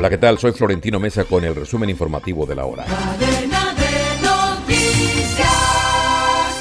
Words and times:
Hola, 0.00 0.08
¿qué 0.08 0.16
tal? 0.16 0.38
Soy 0.38 0.52
Florentino 0.52 0.98
Mesa 0.98 1.24
con 1.24 1.44
el 1.44 1.54
resumen 1.54 1.90
informativo 1.90 2.46
de 2.46 2.54
la 2.54 2.64
hora. 2.64 2.86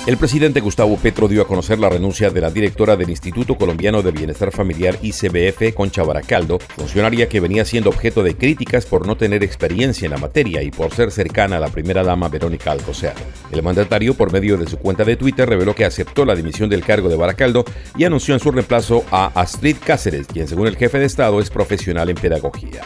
El 0.05 0.17
presidente 0.17 0.59
Gustavo 0.59 0.97
Petro 0.97 1.29
dio 1.29 1.43
a 1.43 1.47
conocer 1.47 1.79
la 1.79 1.87
renuncia 1.87 2.31
de 2.31 2.41
la 2.41 2.49
directora 2.49 2.97
del 2.97 3.09
Instituto 3.09 3.55
Colombiano 3.55 4.01
de 4.01 4.11
Bienestar 4.11 4.51
Familiar 4.51 4.97
ICBF, 5.01 5.73
Concha 5.73 6.03
Baracaldo, 6.03 6.59
funcionaria 6.59 7.29
que 7.29 7.39
venía 7.39 7.63
siendo 7.63 7.91
objeto 7.91 8.23
de 8.23 8.35
críticas 8.35 8.85
por 8.85 9.07
no 9.07 9.15
tener 9.15 9.41
experiencia 9.41 10.07
en 10.07 10.11
la 10.11 10.17
materia 10.17 10.61
y 10.61 10.71
por 10.71 10.93
ser 10.93 11.09
cercana 11.09 11.57
a 11.57 11.59
la 11.61 11.69
primera 11.69 12.03
dama 12.03 12.27
Verónica 12.27 12.73
Alcocer. 12.73 13.13
El 13.53 13.63
mandatario, 13.63 14.15
por 14.15 14.33
medio 14.33 14.57
de 14.57 14.67
su 14.67 14.79
cuenta 14.79 15.05
de 15.05 15.15
Twitter, 15.15 15.47
reveló 15.47 15.73
que 15.73 15.85
aceptó 15.85 16.25
la 16.25 16.35
dimisión 16.35 16.69
del 16.69 16.83
cargo 16.83 17.07
de 17.07 17.15
Baracaldo 17.15 17.63
y 17.95 18.03
anunció 18.03 18.33
en 18.33 18.41
su 18.41 18.51
reemplazo 18.51 19.05
a 19.11 19.27
Astrid 19.27 19.77
Cáceres, 19.81 20.27
quien 20.27 20.49
según 20.49 20.67
el 20.67 20.75
jefe 20.75 20.99
de 20.99 21.05
Estado 21.05 21.39
es 21.39 21.49
profesional 21.49 22.09
en 22.09 22.17
pedagogía. 22.17 22.81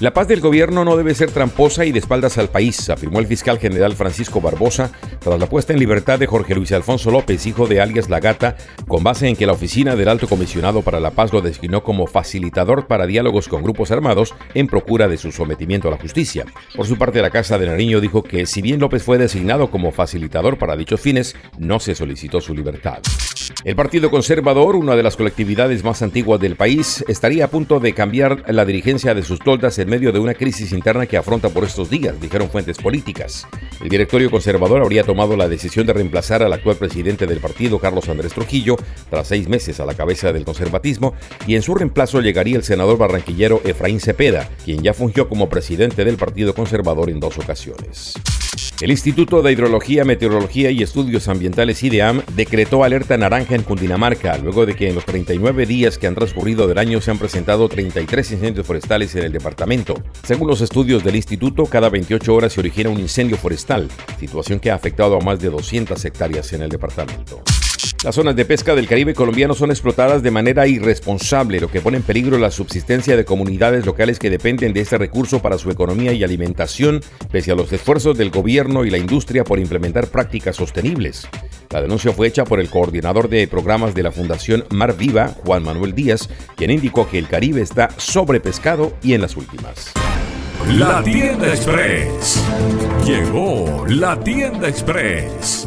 La 0.00 0.12
paz 0.12 0.28
del 0.28 0.40
gobierno 0.40 0.84
no 0.84 0.96
debe 0.96 1.14
ser 1.14 1.30
tramposa 1.32 1.84
y 1.84 1.90
de 1.90 1.98
espaldas 1.98 2.38
al 2.38 2.50
país, 2.50 2.88
afirmó 2.88 3.18
el 3.18 3.26
fiscal 3.26 3.58
general 3.58 3.94
Francisco 3.96 4.40
Barbosa 4.40 4.92
tras 5.18 5.40
la 5.40 5.48
puesta 5.48 5.72
en 5.72 5.80
libertad 5.80 6.18
de 6.18 6.26
Jorge 6.26 6.54
Luis 6.54 6.70
Alfonso 6.70 7.10
López, 7.10 7.46
hijo 7.46 7.66
de 7.66 7.80
alias 7.80 8.08
La 8.08 8.20
Gata, 8.20 8.56
con 8.86 9.02
base 9.02 9.26
en 9.26 9.34
que 9.34 9.46
la 9.46 9.52
oficina 9.52 9.96
del 9.96 10.08
Alto 10.08 10.28
Comisionado 10.28 10.82
para 10.82 11.00
la 11.00 11.10
Paz 11.10 11.32
lo 11.32 11.40
designó 11.40 11.82
como 11.82 12.06
facilitador 12.06 12.86
para 12.86 13.06
diálogos 13.06 13.48
con 13.48 13.62
grupos 13.62 13.90
armados 13.90 14.34
en 14.54 14.68
procura 14.68 15.08
de 15.08 15.18
su 15.18 15.32
sometimiento 15.32 15.88
a 15.88 15.90
la 15.90 15.98
justicia. 15.98 16.46
Por 16.76 16.86
su 16.86 16.96
parte, 16.96 17.20
la 17.20 17.30
Casa 17.30 17.58
de 17.58 17.66
Nariño 17.66 18.00
dijo 18.00 18.22
que 18.22 18.46
si 18.46 18.62
bien 18.62 18.80
López 18.80 19.02
fue 19.02 19.18
designado 19.18 19.70
como 19.70 19.90
facilitador 19.90 20.58
para 20.58 20.76
dichos 20.76 21.00
fines, 21.00 21.34
no 21.58 21.80
se 21.80 21.94
solicitó 21.94 22.40
su 22.40 22.54
libertad. 22.54 22.98
El 23.64 23.74
Partido 23.74 24.10
Conservador, 24.10 24.76
una 24.76 24.94
de 24.94 25.02
las 25.02 25.16
colectividades 25.16 25.82
más 25.82 26.02
antiguas 26.02 26.40
del 26.40 26.56
país, 26.56 27.04
estaría 27.08 27.46
a 27.46 27.50
punto 27.50 27.80
de 27.80 27.92
cambiar 27.92 28.44
la 28.48 28.64
dirigencia 28.64 29.14
de 29.14 29.22
sus 29.22 29.40
toldas 29.40 29.67
en 29.76 29.90
medio 29.90 30.12
de 30.12 30.18
una 30.18 30.32
crisis 30.32 30.72
interna 30.72 31.04
que 31.04 31.18
afronta 31.18 31.50
por 31.50 31.64
estos 31.64 31.90
días, 31.90 32.18
dijeron 32.18 32.48
fuentes 32.48 32.78
políticas. 32.78 33.46
El 33.82 33.90
directorio 33.90 34.30
conservador 34.30 34.80
habría 34.80 35.04
tomado 35.04 35.36
la 35.36 35.48
decisión 35.48 35.86
de 35.86 35.92
reemplazar 35.92 36.42
al 36.42 36.52
actual 36.52 36.76
presidente 36.76 37.26
del 37.26 37.40
partido, 37.40 37.78
Carlos 37.78 38.08
Andrés 38.08 38.32
Trujillo, 38.32 38.76
tras 39.10 39.28
seis 39.28 39.48
meses 39.48 39.80
a 39.80 39.84
la 39.84 39.94
cabeza 39.94 40.32
del 40.32 40.46
conservatismo, 40.46 41.12
y 41.46 41.56
en 41.56 41.62
su 41.62 41.74
reemplazo 41.74 42.22
llegaría 42.22 42.56
el 42.56 42.64
senador 42.64 42.96
barranquillero 42.96 43.60
Efraín 43.64 44.00
Cepeda, 44.00 44.48
quien 44.64 44.82
ya 44.82 44.94
fungió 44.94 45.28
como 45.28 45.50
presidente 45.50 46.04
del 46.04 46.16
Partido 46.16 46.54
Conservador 46.54 47.10
en 47.10 47.20
dos 47.20 47.36
ocasiones. 47.36 48.14
El 48.80 48.92
Instituto 48.92 49.42
de 49.42 49.50
Hidrología, 49.50 50.04
Meteorología 50.04 50.70
y 50.70 50.84
Estudios 50.84 51.26
Ambientales 51.26 51.82
IDEAM 51.82 52.22
decretó 52.36 52.84
alerta 52.84 53.16
naranja 53.16 53.56
en 53.56 53.64
Cundinamarca, 53.64 54.38
luego 54.38 54.66
de 54.66 54.76
que 54.76 54.88
en 54.88 54.94
los 54.94 55.04
39 55.04 55.66
días 55.66 55.98
que 55.98 56.06
han 56.06 56.14
transcurrido 56.14 56.68
del 56.68 56.78
año 56.78 57.00
se 57.00 57.10
han 57.10 57.18
presentado 57.18 57.68
33 57.68 58.30
incendios 58.30 58.64
forestales 58.64 59.16
en 59.16 59.24
el 59.24 59.32
departamento. 59.32 60.00
Según 60.22 60.46
los 60.46 60.60
estudios 60.60 61.02
del 61.02 61.16
instituto, 61.16 61.64
cada 61.64 61.88
28 61.88 62.32
horas 62.32 62.52
se 62.52 62.60
origina 62.60 62.88
un 62.88 63.00
incendio 63.00 63.36
forestal, 63.36 63.88
situación 64.20 64.60
que 64.60 64.70
ha 64.70 64.76
afectado 64.76 65.16
a 65.16 65.24
más 65.24 65.40
de 65.40 65.50
200 65.50 66.04
hectáreas 66.04 66.52
en 66.52 66.62
el 66.62 66.68
departamento. 66.68 67.42
Las 68.04 68.14
zonas 68.14 68.36
de 68.36 68.44
pesca 68.44 68.76
del 68.76 68.86
Caribe 68.86 69.12
colombiano 69.12 69.54
son 69.54 69.70
explotadas 69.70 70.22
de 70.22 70.30
manera 70.30 70.68
irresponsable, 70.68 71.58
lo 71.58 71.68
que 71.68 71.80
pone 71.80 71.96
en 71.96 72.04
peligro 72.04 72.38
la 72.38 72.52
subsistencia 72.52 73.16
de 73.16 73.24
comunidades 73.24 73.84
locales 73.84 74.20
que 74.20 74.30
dependen 74.30 74.72
de 74.72 74.82
este 74.82 74.98
recurso 74.98 75.42
para 75.42 75.58
su 75.58 75.68
economía 75.68 76.12
y 76.12 76.22
alimentación, 76.22 77.00
pese 77.32 77.50
a 77.50 77.56
los 77.56 77.72
esfuerzos 77.72 78.16
del 78.16 78.30
gobierno 78.30 78.84
y 78.84 78.90
la 78.90 78.98
industria 78.98 79.42
por 79.42 79.58
implementar 79.58 80.06
prácticas 80.06 80.54
sostenibles. 80.54 81.26
La 81.70 81.82
denuncia 81.82 82.12
fue 82.12 82.28
hecha 82.28 82.44
por 82.44 82.60
el 82.60 82.70
coordinador 82.70 83.28
de 83.28 83.48
programas 83.48 83.96
de 83.96 84.04
la 84.04 84.12
Fundación 84.12 84.64
Mar 84.70 84.96
Viva, 84.96 85.34
Juan 85.44 85.64
Manuel 85.64 85.92
Díaz, 85.92 86.28
quien 86.56 86.70
indicó 86.70 87.10
que 87.10 87.18
el 87.18 87.26
Caribe 87.26 87.62
está 87.62 87.90
sobrepescado 87.96 88.92
y 89.02 89.14
en 89.14 89.22
las 89.22 89.36
últimas. 89.36 89.92
La 90.68 91.02
tienda 91.02 91.48
express. 91.48 92.44
Llegó 93.04 93.84
la 93.88 94.18
tienda 94.20 94.68
express 94.68 95.66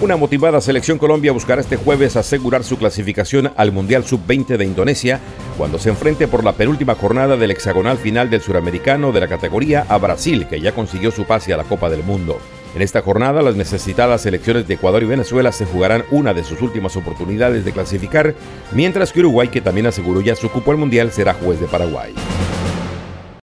una 0.00 0.16
motivada 0.16 0.60
selección 0.60 0.96
Colombia 0.96 1.32
buscará 1.32 1.60
este 1.60 1.76
jueves 1.76 2.16
asegurar 2.16 2.62
su 2.62 2.78
clasificación 2.78 3.52
al 3.56 3.72
Mundial 3.72 4.04
Sub-20 4.04 4.56
de 4.56 4.64
Indonesia 4.64 5.18
cuando 5.56 5.78
se 5.78 5.88
enfrente 5.88 6.28
por 6.28 6.44
la 6.44 6.52
penúltima 6.52 6.94
jornada 6.94 7.36
del 7.36 7.50
hexagonal 7.50 7.98
final 7.98 8.30
del 8.30 8.40
suramericano 8.40 9.10
de 9.10 9.20
la 9.20 9.28
categoría 9.28 9.86
a 9.88 9.98
Brasil, 9.98 10.46
que 10.46 10.60
ya 10.60 10.72
consiguió 10.72 11.10
su 11.10 11.24
pase 11.24 11.52
a 11.52 11.56
la 11.56 11.64
Copa 11.64 11.90
del 11.90 12.04
Mundo. 12.04 12.38
En 12.76 12.82
esta 12.82 13.02
jornada, 13.02 13.42
las 13.42 13.56
necesitadas 13.56 14.22
selecciones 14.22 14.68
de 14.68 14.74
Ecuador 14.74 15.02
y 15.02 15.06
Venezuela 15.06 15.50
se 15.50 15.64
jugarán 15.64 16.04
una 16.12 16.32
de 16.32 16.44
sus 16.44 16.62
últimas 16.62 16.96
oportunidades 16.96 17.64
de 17.64 17.72
clasificar, 17.72 18.34
mientras 18.72 19.12
que 19.12 19.20
Uruguay, 19.20 19.48
que 19.48 19.60
también 19.60 19.86
aseguró 19.86 20.20
ya 20.20 20.36
su 20.36 20.48
cupo 20.48 20.70
al 20.70 20.76
Mundial, 20.76 21.10
será 21.10 21.34
juez 21.34 21.58
de 21.60 21.66
Paraguay. 21.66 22.14